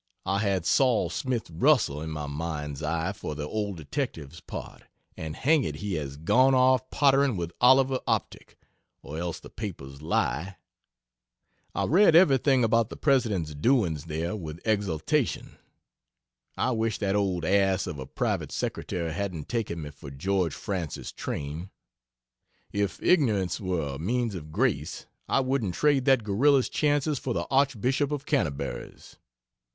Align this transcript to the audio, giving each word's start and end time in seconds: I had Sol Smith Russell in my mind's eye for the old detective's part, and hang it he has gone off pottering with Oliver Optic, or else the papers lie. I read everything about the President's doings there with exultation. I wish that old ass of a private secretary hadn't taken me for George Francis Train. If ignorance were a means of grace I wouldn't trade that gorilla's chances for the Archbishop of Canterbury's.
I 0.25 0.39
had 0.39 0.65
Sol 0.65 1.11
Smith 1.11 1.47
Russell 1.51 2.01
in 2.01 2.09
my 2.09 2.25
mind's 2.25 2.81
eye 2.81 3.11
for 3.11 3.35
the 3.35 3.47
old 3.47 3.77
detective's 3.77 4.39
part, 4.39 4.81
and 5.15 5.35
hang 5.35 5.63
it 5.63 5.75
he 5.75 5.93
has 5.93 6.17
gone 6.17 6.55
off 6.55 6.89
pottering 6.89 7.37
with 7.37 7.51
Oliver 7.61 7.99
Optic, 8.07 8.57
or 9.03 9.19
else 9.19 9.39
the 9.39 9.51
papers 9.51 10.01
lie. 10.01 10.55
I 11.75 11.83
read 11.85 12.15
everything 12.15 12.63
about 12.63 12.89
the 12.89 12.97
President's 12.97 13.53
doings 13.53 14.05
there 14.05 14.35
with 14.35 14.59
exultation. 14.65 15.59
I 16.57 16.71
wish 16.71 16.97
that 16.97 17.15
old 17.15 17.45
ass 17.45 17.85
of 17.85 17.99
a 17.99 18.07
private 18.07 18.51
secretary 18.51 19.13
hadn't 19.13 19.49
taken 19.49 19.83
me 19.83 19.91
for 19.91 20.09
George 20.09 20.55
Francis 20.55 21.11
Train. 21.11 21.69
If 22.71 22.99
ignorance 23.03 23.59
were 23.61 23.87
a 23.87 23.99
means 23.99 24.33
of 24.33 24.51
grace 24.51 25.05
I 25.29 25.41
wouldn't 25.41 25.75
trade 25.75 26.05
that 26.05 26.23
gorilla's 26.23 26.69
chances 26.69 27.19
for 27.19 27.35
the 27.35 27.45
Archbishop 27.51 28.11
of 28.11 28.25
Canterbury's. 28.25 29.17